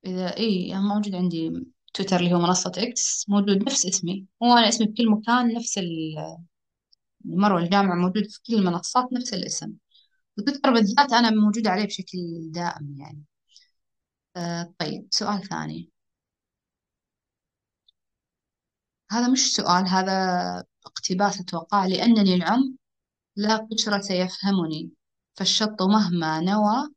إذا 0.06 0.37
إيه 0.37 0.75
موجود 0.75 1.14
عندي 1.14 1.66
تويتر 1.94 2.16
اللي 2.16 2.34
هو 2.34 2.38
منصة 2.38 2.73
إكس 2.78 3.28
موجود 3.28 3.62
نفس 3.62 3.87
اسمي. 3.87 4.26
هو 4.42 4.52
أنا 4.56 4.68
اسمي 4.68 4.87
بكل 4.87 5.11
مكان 5.11 5.54
نفس 5.54 5.78
المروة 7.25 7.61
الجامعة 7.61 7.94
موجود 7.96 8.25
في 8.26 8.40
كل 8.46 8.54
المنصات 8.54 9.12
نفس 9.12 9.34
الاسم. 9.34 9.73
وتويتر 10.38 10.73
بالذات 10.73 11.12
أنا 11.12 11.30
موجودة 11.30 11.70
عليه 11.70 11.84
بشكل 11.87 12.18
دائم 12.52 12.96
يعني. 12.99 13.25
آه 14.37 14.75
طيب 14.78 15.08
سؤال 15.11 15.42
ثاني. 15.49 15.90
هذا 19.11 19.28
مش 19.28 19.54
سؤال 19.56 19.88
هذا 19.88 20.12
اقتباس 20.87 21.40
أتوقع 21.40 21.87
لأنني 21.87 22.34
العم 22.34 22.76
لا 23.37 23.56
قشرة 23.73 24.12
يفهمني 24.12 24.90
فالشط 25.34 25.82
مهما 25.82 26.40
نوى 26.40 26.88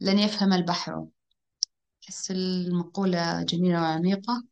لن 0.00 0.18
يفهم 0.18 0.52
البحر. 0.52 1.06
أحس 2.04 2.30
المقولة 2.30 3.42
جميلة 3.42 3.80
وعميقة 3.82 4.44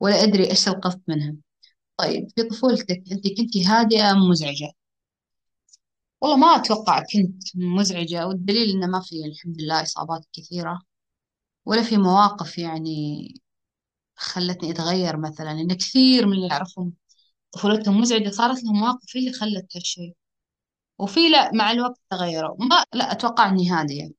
ولا 0.00 0.22
أدري 0.24 0.50
إيش 0.50 0.68
القصد 0.68 1.02
منها. 1.08 1.36
طيب 1.98 2.28
في 2.36 2.42
طفولتك 2.44 3.04
أنت 3.12 3.28
كنت 3.38 3.56
هادئة 3.68 4.12
أم 4.12 4.18
مزعجة؟ 4.30 4.72
والله 6.20 6.36
ما 6.36 6.46
أتوقع 6.46 7.00
كنت 7.00 7.42
مزعجة 7.56 8.26
والدليل 8.26 8.70
إنه 8.70 8.86
ما 8.86 9.00
في 9.00 9.24
الحمد 9.26 9.60
لله 9.62 9.82
إصابات 9.82 10.26
كثيرة 10.32 10.82
ولا 11.66 11.82
في 11.82 11.98
مواقف 11.98 12.58
يعني 12.58 13.28
خلتني 14.16 14.70
أتغير 14.70 15.16
مثلا 15.16 15.50
إن 15.52 15.74
كثير 15.76 16.26
من 16.26 16.32
اللي 16.34 16.52
أعرفهم 16.52 16.92
طفولتهم 17.52 18.00
مزعجة 18.00 18.30
صارت 18.30 18.64
لهم 18.64 18.76
مواقف 18.80 19.16
هي 19.16 19.20
اللي 19.20 19.32
خلت 19.32 19.76
هالشيء 19.76 20.16
وفي 21.00 21.30
لا 21.30 21.52
مع 21.54 21.72
الوقت 21.72 22.00
تغيروا. 22.10 22.56
ما 22.64 22.84
لا 22.94 23.12
أتوقع 23.12 23.48
إني 23.50 23.70
هادية 23.70 24.10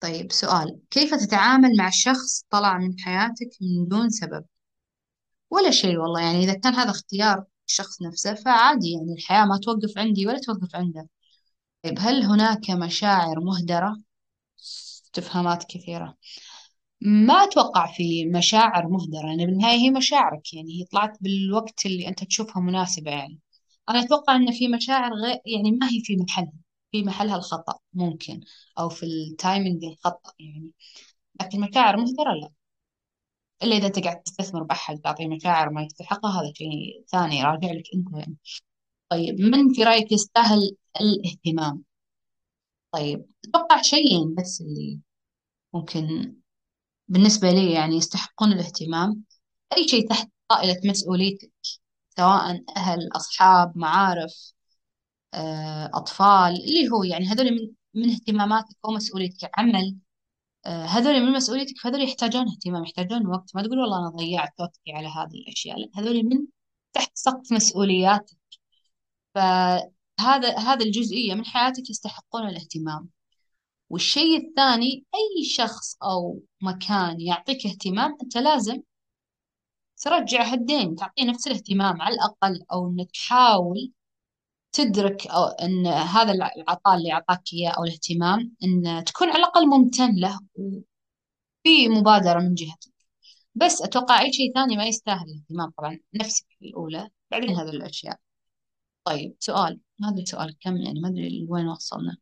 طيب 0.00 0.32
سؤال 0.32 0.80
كيف 0.90 1.14
تتعامل 1.14 1.76
مع 1.78 1.90
شخص 1.90 2.44
طلع 2.50 2.78
من 2.78 3.00
حياتك 3.00 3.50
من 3.60 3.88
دون 3.88 4.10
سبب؟ 4.10 4.44
ولا 5.50 5.70
شيء 5.70 5.96
والله 5.98 6.20
يعني 6.20 6.44
إذا 6.44 6.54
كان 6.54 6.74
هذا 6.74 6.90
اختيار 6.90 7.44
الشخص 7.68 8.02
نفسه 8.02 8.34
فعادي 8.34 8.92
يعني 8.92 9.12
الحياة 9.12 9.44
ما 9.44 9.58
توقف 9.58 9.98
عندي 9.98 10.26
ولا 10.26 10.38
توقف 10.38 10.76
عنده. 10.76 11.08
طيب 11.84 11.94
هل 12.00 12.24
هناك 12.24 12.70
مشاعر 12.70 13.40
مهدرة؟ 13.40 13.96
استفهامات 15.04 15.64
كثيرة. 15.64 16.16
ما 17.00 17.34
أتوقع 17.34 17.92
في 17.92 18.26
مشاعر 18.26 18.88
مهدرة 18.88 19.26
يعني 19.28 19.46
بالنهاية 19.46 19.78
هي 19.78 19.90
مشاعرك 19.90 20.54
يعني 20.54 20.80
هي 20.80 20.84
طلعت 20.84 21.18
بالوقت 21.22 21.86
اللي 21.86 22.08
أنت 22.08 22.24
تشوفها 22.24 22.62
مناسبة 22.62 23.10
يعني. 23.10 23.40
أنا 23.90 24.00
أتوقع 24.00 24.36
أن 24.36 24.52
في 24.52 24.68
مشاعر 24.68 25.12
غير 25.14 25.38
يعني 25.46 25.72
ما 25.72 25.86
هي 25.86 26.00
في 26.04 26.16
محلها 26.16 26.52
في 26.92 27.02
محلها 27.02 27.36
الخطأ 27.36 27.78
ممكن 27.92 28.40
أو 28.78 28.88
في 28.88 29.06
التايمينج 29.06 29.84
الخطأ 29.84 30.32
يعني. 30.40 30.70
لكن 31.40 31.60
مشاعر 31.60 31.96
مهدرة؟ 31.96 32.32
لا. 32.42 32.50
إلا 33.62 33.76
إذا 33.76 33.86
أنت 33.86 33.98
قاعد 33.98 34.22
تستثمر 34.22 34.62
بأحد 34.62 34.98
تعطيه 34.98 35.26
مشاعر 35.28 35.70
ما 35.70 35.82
يستحقها 35.82 36.40
هذا 36.40 36.52
شيء 36.54 37.04
ثاني 37.08 37.44
راجع 37.44 37.68
لك 37.72 37.84
أنت. 37.94 38.08
يعني 38.12 38.36
طيب 39.10 39.40
من 39.40 39.74
في 39.74 39.84
رأيك 39.84 40.12
يستاهل 40.12 40.76
الاهتمام؟ 41.00 41.84
طيب 42.92 43.26
أتوقع 43.44 43.82
شيئين 43.82 44.34
بس 44.34 44.60
اللي 44.60 45.00
ممكن 45.74 46.36
بالنسبة 47.08 47.50
لي 47.50 47.72
يعني 47.72 47.96
يستحقون 47.96 48.52
الاهتمام. 48.52 49.24
أي 49.76 49.88
شيء 49.88 50.08
تحت 50.08 50.28
طائلة 50.48 50.80
مسؤوليتك 50.84 51.52
سواء 52.16 52.64
أهل 52.76 53.08
أصحاب 53.16 53.78
معارف. 53.78 54.52
أطفال 55.94 56.52
اللي 56.64 56.88
هو 56.92 57.02
يعني 57.04 57.26
هذول 57.26 57.50
من 57.52 57.72
من 57.94 58.10
اهتماماتك 58.10 58.76
ومسؤوليتك 58.88 59.50
عمل. 59.58 59.96
آه، 60.66 60.84
هذول 60.84 61.20
من 61.20 61.32
مسؤوليتك 61.32 61.78
فهذول 61.78 62.02
يحتاجون 62.04 62.48
اهتمام 62.48 62.84
يحتاجون 62.84 63.26
وقت. 63.26 63.56
ما 63.56 63.62
تقول 63.62 63.78
والله 63.78 63.98
أنا 63.98 64.08
ضيعت 64.08 64.52
وقتي 64.60 64.92
على 64.92 65.08
هذه 65.08 65.34
الأشياء 65.34 65.78
لا 65.78 65.88
هذول 65.96 66.24
من 66.24 66.46
تحت 66.92 67.10
سقف 67.14 67.52
مسؤولياتك. 67.52 68.36
فهذا 69.34 70.58
هذا 70.58 70.84
الجزئية 70.84 71.34
من 71.34 71.44
حياتك 71.46 71.90
يستحقون 71.90 72.48
الاهتمام. 72.48 73.10
والشيء 73.90 74.48
الثاني 74.48 75.04
أي 75.14 75.44
شخص 75.44 75.96
أو 76.02 76.42
مكان 76.62 77.20
يعطيك 77.20 77.66
اهتمام 77.66 78.16
أنت 78.22 78.36
لازم 78.36 78.82
ترجع 79.96 80.42
هالدين 80.52 80.96
تعطيه 80.96 81.24
نفس 81.24 81.46
الاهتمام 81.46 82.02
على 82.02 82.14
الأقل 82.14 82.64
أو 82.72 82.88
إنك 82.88 83.10
تحاول 83.10 83.92
تدرك 84.72 85.26
أو 85.26 85.44
أن 85.44 85.86
هذا 85.86 86.32
العطاء 86.32 86.96
اللي 86.96 87.12
أعطاك 87.12 87.42
إياه 87.52 87.70
أو 87.70 87.84
الاهتمام 87.84 88.56
أن 88.64 89.04
تكون 89.04 89.28
على 89.28 89.38
الأقل 89.38 89.66
ممتن 89.68 90.14
له 90.16 90.40
وفي 90.54 91.88
مبادرة 91.88 92.40
من 92.40 92.54
جهتك. 92.54 92.92
بس 93.54 93.82
أتوقع 93.82 94.20
أي 94.20 94.32
شيء 94.32 94.54
ثاني 94.54 94.76
ما 94.76 94.86
يستاهل 94.86 95.26
الاهتمام 95.28 95.70
طبعا 95.78 95.98
نفسك 96.14 96.46
الأولى 96.62 97.10
بعدين 97.30 97.50
هذه 97.50 97.70
الأشياء. 97.70 98.18
طيب 99.04 99.36
سؤال. 99.40 99.80
أدري 100.04 100.26
سؤال 100.26 100.56
كم 100.60 100.76
يعني؟ 100.76 101.00
ما 101.00 101.08
أدري 101.08 101.46
لوين 101.46 101.68
وصلنا. 101.68 102.16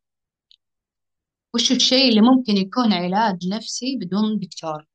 وش 1.53 1.71
الشيء 1.71 2.09
اللي 2.09 2.21
ممكن 2.21 2.57
يكون 2.57 2.93
علاج 2.93 3.47
نفسي 3.47 3.97
بدون 4.01 4.39
دكتور؟ 4.39 4.85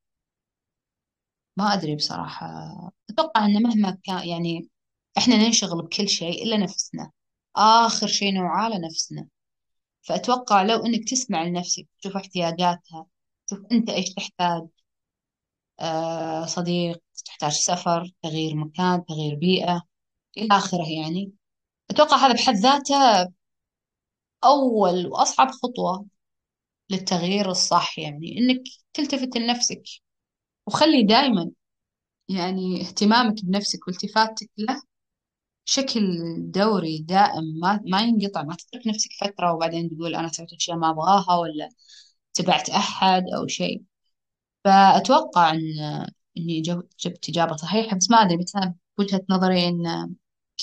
ما 1.57 1.75
أدري 1.75 1.97
بصراحة. 1.97 2.47
أتوقع 3.11 3.47
أن 3.47 3.63
مهما 3.63 3.99
كان 4.05 4.29
يعني 4.29 4.69
إحنا 5.19 5.37
ننشغل 5.37 5.83
بكل 5.83 6.09
شيء 6.09 6.45
إلا 6.45 6.57
نفسنا. 6.57 7.11
آخر 7.57 8.07
شيء 8.07 8.35
نوعاه 8.35 8.69
لنفسنا. 8.71 9.29
فأتوقع 10.03 10.63
لو 10.63 10.87
إنك 10.87 11.11
تسمع 11.11 11.45
لنفسك 11.45 11.89
تشوف 12.03 12.17
احتياجاتها 12.17 13.07
تشوف 13.49 13.61
أنت 13.73 13.91
إيش 13.91 14.15
تحتاج 14.15 14.69
آه 15.81 16.47
صديق 16.47 17.03
تحتاج 17.27 17.53
سفر 17.53 18.11
تغيير 18.23 18.55
مكان 18.57 19.05
تغيير 19.07 19.35
بيئة 19.35 19.83
إلى 20.39 20.49
آخره 20.59 20.87
يعني. 21.03 21.33
أتوقع 21.91 22.17
هذا 22.17 22.35
بحد 22.35 22.55
ذاته 22.55 23.29
أول 24.45 25.07
وأصعب 25.07 25.51
خطوة 25.51 26.07
للتغيير 26.91 27.51
الصح 27.51 28.01
يعني. 28.01 28.39
إنك 28.39 28.63
تلتفت 28.95 29.37
لنفسك 29.39 29.83
وخلي 30.67 31.03
دائما 31.05 31.53
يعني 32.29 32.83
اهتمامك 32.83 33.45
بنفسك 33.45 33.89
والتفاتك 33.89 34.51
له 34.59 34.83
بشكل 35.67 36.03
دوري 36.51 36.99
دائم 36.99 37.45
ما 37.63 37.81
ما 37.87 38.01
ينقطع 38.03 38.43
ما 38.43 38.57
تترك 38.57 38.87
نفسك 38.87 39.11
فترة 39.21 39.53
وبعدين 39.53 39.91
تقول 39.91 40.15
أنا 40.15 40.29
سويت 40.29 40.53
أشياء 40.53 40.77
ما 40.77 40.91
أبغاها 40.91 41.37
ولا 41.39 41.69
تبعت 42.35 42.71
أحد 42.71 43.25
أو 43.37 43.47
شيء. 43.47 43.83
فأتوقع 44.65 45.51
إن 45.55 45.61
إني 46.39 46.61
جبت 47.01 47.29
إجابة 47.29 47.57
صحيحة 47.57 47.97
بس 47.97 48.11
ما 48.11 48.17
أدري 48.17 48.37
بس 48.37 48.57
أنا 48.57 48.75
بوجهة 48.99 49.23
نظري 49.31 49.69
إن 49.69 50.15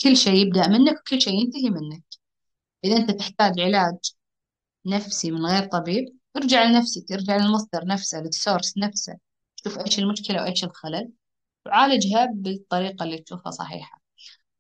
كل 0.04 0.18
شيء 0.18 0.36
يبدأ 0.48 0.68
منك 0.68 1.00
وكل 1.00 1.22
شيء 1.22 1.34
ينتهي 1.34 1.70
منك. 1.70 2.04
إذا 2.86 2.98
أنت 2.98 3.12
تحتاج 3.12 3.60
علاج 3.62 3.98
نفسي 4.86 5.32
من 5.32 5.46
غير 5.46 5.66
طبيب 5.68 6.06
ارجع 6.38 6.64
لنفسك 6.64 7.12
ارجع 7.12 7.38
للمصدر 7.38 7.86
نفسه 7.86 8.22
للسورس 8.22 8.78
نفسه. 8.78 9.18
شوف 9.64 9.80
إيش 9.80 10.00
المشكلة 10.00 10.42
وإيش 10.42 10.64
الخلل. 10.64 11.12
وعالجها 11.66 12.28
بالطريقة 12.36 13.04
اللي 13.06 13.18
تشوفها 13.18 13.52
صحيحة. 13.52 13.99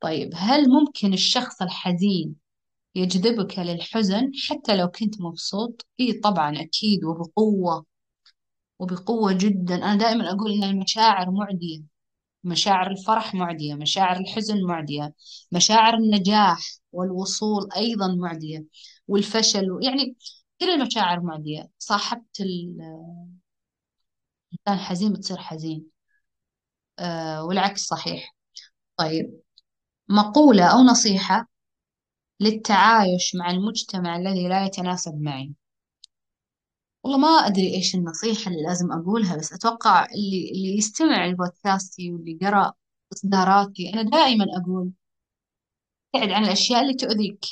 طيب 0.01 0.31
هل 0.35 0.69
ممكن 0.69 1.13
الشخص 1.13 1.61
الحزين 1.61 2.35
يجذبك 2.95 3.59
للحزن 3.59 4.31
حتى 4.49 4.75
لو 4.77 4.87
كنت 4.87 5.21
مبسوط؟ 5.21 5.87
إيه 5.99 6.21
طبعا 6.21 6.61
أكيد 6.61 7.03
وبقوة 7.03 7.85
وبقوة 8.79 9.33
جدا. 9.33 9.75
أنا 9.75 9.95
دائما 9.95 10.31
أقول 10.31 10.51
إن 10.53 10.63
المشاعر 10.63 11.31
معدية 11.31 11.83
مشاعر 12.43 12.91
الفرح 12.91 13.35
معدية 13.35 13.75
مشاعر 13.75 14.17
الحزن 14.19 14.63
معدية 14.63 15.13
مشاعر 15.51 15.93
النجاح 15.93 16.59
والوصول 16.91 17.69
أيضا 17.77 18.15
معدية 18.15 18.65
والفشل 19.07 19.79
يعني 19.83 20.15
كل 20.61 20.69
المشاعر 20.69 21.19
معدية. 21.21 21.69
صاحبت 21.79 22.39
الإنسان 22.41 23.09
حزين 24.67 25.13
بتصير 25.13 25.37
حزين. 25.37 25.85
أه 26.99 27.43
والعكس 27.45 27.81
صحيح. 27.87 28.35
طيب 28.97 29.41
مقولة 30.09 30.65
أو 30.65 30.77
نصيحة 30.77 31.49
للتعايش 32.41 33.35
مع 33.35 33.51
المجتمع 33.51 34.17
الذي 34.17 34.47
لا 34.47 34.65
يتناسب 34.65 35.21
معي. 35.21 35.53
والله 37.03 37.17
ما 37.17 37.27
أدري 37.27 37.73
إيش 37.75 37.95
النصيحة 37.95 38.51
اللي 38.51 38.63
لازم 38.63 38.91
أقولها 38.91 39.37
بس 39.37 39.53
أتوقع 39.53 40.05
اللي 40.05 40.51
اللي 40.51 40.77
يستمع 40.77 41.25
لبودكاستي 41.25 42.11
واللي 42.11 42.37
قرأ 42.41 42.73
إصداراتي 43.13 43.93
أنا 43.93 44.01
دائما 44.03 44.45
أقول 44.57 44.91
أبتعد 46.15 46.31
عن 46.31 46.43
الأشياء 46.45 46.81
اللي 46.81 46.93
تؤذيك. 46.93 47.45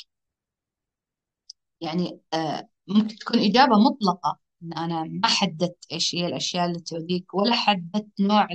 يعني 1.80 2.20
آه 2.34 2.68
ممكن 2.88 3.16
تكون 3.16 3.38
إجابة 3.38 3.78
مطلقة 3.78 4.38
إن 4.62 4.72
أنا 4.72 5.02
ما 5.04 5.28
حددت 5.28 5.86
إيش 5.92 6.14
هي 6.14 6.26
الأشياء 6.26 6.66
اللي 6.66 6.80
تؤذيك 6.80 7.34
ولا 7.34 7.54
حددت 7.54 8.20
نوع 8.20 8.48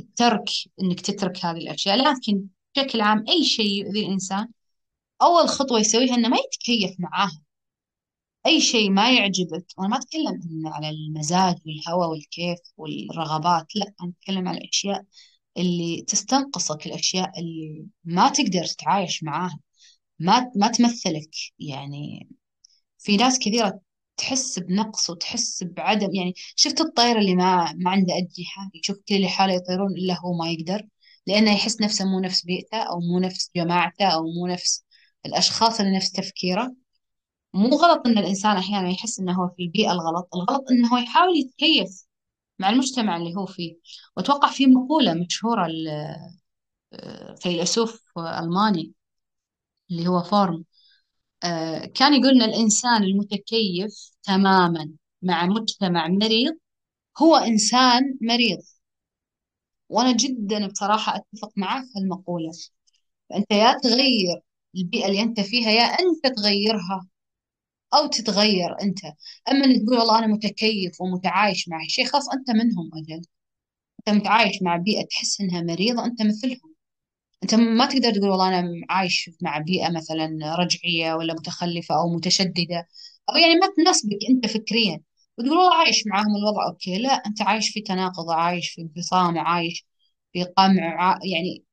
الترك 0.00 0.44
إنك 0.82 1.00
تترك 1.00 1.44
هذه 1.44 1.56
الأشياء. 1.58 1.96
لكن 1.96 2.46
بشكل 2.76 3.00
عام 3.00 3.24
أي 3.28 3.44
شيء 3.44 3.84
يؤذي 3.84 4.00
الإنسان 4.06 4.48
أول 5.22 5.48
خطوة 5.48 5.80
يسويها 5.80 6.14
إنه 6.14 6.28
ما 6.28 6.36
يتكيف 6.36 7.00
معاها 7.00 7.42
أي 8.46 8.60
شيء 8.60 8.90
ما 8.90 9.12
يعجبك 9.14 9.66
وأنا 9.78 9.88
ما 9.88 9.96
أتكلم 9.96 10.66
على 10.66 10.90
المزاج 10.90 11.56
والهوى 11.66 12.06
والكيف 12.06 12.58
والرغبات 12.76 13.76
لا 13.76 13.94
أنا 14.02 14.12
أتكلم 14.20 14.48
على 14.48 14.58
الأشياء 14.58 15.04
اللي 15.58 16.02
تستنقصك 16.02 16.86
الأشياء 16.86 17.40
اللي 17.40 17.86
ما 18.04 18.28
تقدر 18.30 18.64
تتعايش 18.66 19.22
معاها 19.22 19.58
ما 20.18 20.52
ما 20.56 20.68
تمثلك. 20.68 21.30
يعني 21.58 22.28
في 22.98 23.16
ناس 23.16 23.38
كثيرة 23.38 23.80
تحس 24.16 24.58
بنقص 24.58 25.10
وتحس 25.10 25.64
بعدم 25.64 26.14
يعني 26.14 26.34
شفت 26.56 26.80
الطير 26.80 27.18
اللي 27.18 27.34
ما 27.34 27.72
ما 27.72 27.90
عنده 27.90 28.14
أجنحة 28.18 28.70
يشوف 28.74 28.98
كل 29.08 29.14
اللي 29.14 29.28
حاله 29.28 29.54
يطيرون 29.54 29.92
إلا 29.92 30.20
هو 30.20 30.32
ما 30.38 30.50
يقدر. 30.50 30.82
لأنه 31.26 31.52
يحس 31.52 31.80
نفسه 31.80 32.04
مو 32.04 32.20
نفس 32.20 32.44
بيئته 32.44 32.78
أو 32.78 33.00
مو 33.00 33.18
نفس 33.18 33.50
جماعته 33.56 34.06
أو 34.06 34.22
مو 34.32 34.46
نفس 34.46 34.84
الأشخاص 35.26 35.80
اللي 35.80 35.96
نفس 35.96 36.12
تفكيره. 36.12 36.74
مو 37.54 37.68
غلط 37.68 38.06
إن 38.06 38.18
الإنسان 38.18 38.56
أحيانا 38.56 38.90
يحس 38.90 39.20
إنه 39.20 39.32
هو 39.32 39.48
في 39.56 39.62
البيئة 39.62 39.92
الغلط 39.92 40.28
الغلط 40.36 40.64
إنه 40.70 40.88
هو 40.94 40.96
يحاول 40.98 41.36
يتكيف 41.38 42.06
مع 42.58 42.70
المجتمع 42.70 43.16
اللي 43.16 43.36
هو 43.36 43.46
فيه. 43.46 43.76
وأتوقع 44.16 44.50
في 44.52 44.66
مقولة 44.66 45.14
مشهورة 45.14 45.66
الفيلسوف 46.94 48.02
ألماني 48.18 48.92
اللي 49.90 50.08
هو 50.08 50.22
فورم 50.22 50.64
آه، 51.44 51.86
كان 51.86 52.14
يقول 52.14 52.30
إن 52.34 52.42
الإنسان 52.50 53.04
المتكيف 53.04 54.10
تماما 54.22 54.92
مع 55.22 55.46
مجتمع 55.46 56.08
مريض 56.08 56.58
هو 57.22 57.36
إنسان 57.36 58.18
مريض. 58.22 58.58
وأنا 59.90 60.12
جدا 60.16 60.68
بصراحة 60.68 61.16
أتفق 61.16 61.52
معك 61.56 61.84
في 61.94 62.00
المقوله 62.00 62.52
فأنت 63.30 63.52
يا 63.52 63.78
تغير 63.84 64.42
البيئة 64.76 65.06
اللي 65.08 65.22
أنت 65.22 65.40
فيها 65.40 65.70
يا 65.70 65.82
أنت 65.82 66.26
تغيرها 66.38 67.08
أو 67.94 68.06
تتغير 68.06 68.82
أنت. 68.82 68.98
أما 69.50 69.64
أن 69.64 69.86
تقول 69.86 69.98
والله 69.98 70.18
أنا 70.18 70.26
متكيف 70.26 71.00
ومتعايش 71.00 71.68
مع 71.68 71.78
شيء 71.88 72.06
خاص 72.06 72.28
أنت 72.30 72.50
منهم 72.50 72.90
أجل. 72.94 73.22
أنت 74.08 74.16
متعايش 74.16 74.62
مع 74.62 74.76
بيئة 74.76 75.06
تحس 75.06 75.40
أنها 75.40 75.62
مريضة 75.62 76.04
أنت 76.06 76.22
مثلهم. 76.22 76.74
أنت 77.42 77.54
ما 77.54 77.86
تقدر 77.86 78.12
تقول 78.14 78.30
والله 78.30 78.48
أنا 78.48 78.70
عايش 78.90 79.30
مع 79.42 79.58
بيئة 79.58 79.90
مثلا 79.90 80.56
رجعية 80.58 81.14
ولا 81.14 81.34
متخلفة 81.34 81.94
أو 81.96 82.16
متشددة. 82.16 82.88
أو 83.30 83.36
يعني 83.36 83.54
ما 83.54 83.68
تناسبك 83.76 84.18
أنت 84.30 84.46
فكريا. 84.46 85.00
وتقول 85.38 85.58
والله 85.58 85.74
عايش 85.74 86.06
معاهم 86.06 86.36
الوضع 86.36 86.66
أوكي. 86.68 86.98
لا 86.98 87.08
أنت 87.12 87.42
عايش 87.42 87.70
في 87.70 87.80
تناقض 87.80 88.30
عايش 88.30 88.70
في 88.70 88.82
انفصام 88.82 89.38
عايش 89.38 89.86
في 90.32 90.44
قمع 90.44 91.18
يعني 91.24 91.64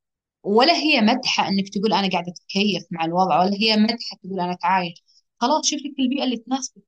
ولا 0.43 0.74
هي 0.74 1.02
مدحة 1.02 1.50
إنك 1.50 1.70
تقول 1.70 1.93
أنا 1.93 2.10
قاعدة 2.12 2.32
أتكيف 2.34 2.88
مع 2.91 3.06
الوضع 3.06 3.39
ولا 3.41 3.54
هي 3.62 3.78
مدحة 3.78 4.17
تقول 4.24 4.39
أنا 4.41 4.54
اتعايش 4.54 5.04
خلاص 5.41 5.67
شوف 5.67 5.80
لك 5.80 6.00
البيئة 6.00 6.24
اللي 6.26 6.38
تناسبك. 6.38 6.84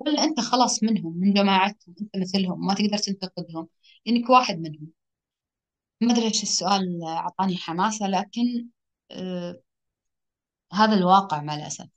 ولا 0.00 0.24
أنت 0.24 0.40
خلاص 0.40 0.82
منهم 0.84 1.18
من 1.20 1.34
جماعتهم 1.34 1.94
أنت 2.02 2.16
مثلهم 2.16 2.66
ما 2.66 2.74
تقدر 2.74 2.98
تنتقدهم 2.98 3.68
لأنك 4.06 4.30
واحد 4.30 4.58
منهم. 4.60 4.88
ما 6.00 6.12
أدري 6.12 6.24
إيش 6.24 6.42
السؤال 6.42 7.02
أعطاني 7.04 7.56
حماسة 7.56 8.06
لكن 8.08 8.68
آه 9.10 9.60
هذا 10.72 10.94
الواقع 10.94 11.42
مع 11.42 11.54
الأسف. 11.54 11.88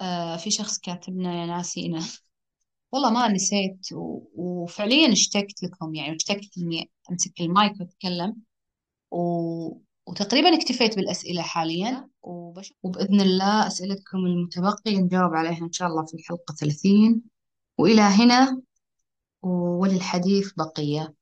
آه 0.00 0.36
في 0.36 0.50
شخص 0.50 0.78
كاتبنا 0.78 1.40
يا 1.40 1.46
ناسينا. 1.46 2.00
والله 2.92 3.10
ما 3.10 3.28
نسيت. 3.28 3.86
وفعليا 3.92 5.12
اشتقت 5.12 5.62
لكم 5.62 5.94
يعني 5.94 6.16
اشتقت 6.16 6.58
إني 6.58 6.90
أمسك 7.10 7.40
المايك 7.40 7.72
وأتكلم 7.80 8.36
و... 9.10 9.18
وتقريبا 10.06 10.56
اكتفيت 10.56 10.96
بالأسئلة 10.96 11.42
حاليا 11.42 12.08
وبش... 12.22 12.74
وبإذن 12.82 13.20
الله 13.20 13.66
أسئلتكم 13.66 14.18
المتبقية 14.18 14.98
نجاوب 14.98 15.34
عليها 15.34 15.62
إن 15.64 15.72
شاء 15.72 15.88
الله 15.88 16.04
في 16.06 16.14
الحلقة 16.14 16.54
30 16.54 17.22
وإلى 17.78 18.02
هنا 18.02 18.62
وللحديث 19.42 20.52
بقية 20.52 21.14